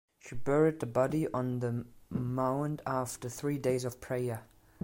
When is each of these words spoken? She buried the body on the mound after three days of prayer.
She 0.17 0.33
buried 0.33 0.79
the 0.79 0.87
body 0.87 1.31
on 1.31 1.59
the 1.59 1.85
mound 2.09 2.81
after 2.87 3.29
three 3.29 3.59
days 3.59 3.85
of 3.85 4.01
prayer. 4.01 4.45